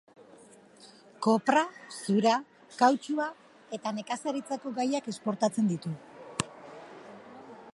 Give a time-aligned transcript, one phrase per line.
[1.25, 1.61] Kopra,
[2.05, 2.31] zura,
[2.79, 3.27] kautxua
[3.79, 5.93] eta nekazaritzako gaiak esportatzen ditu.